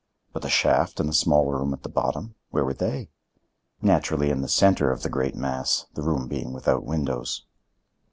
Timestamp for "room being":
6.01-6.53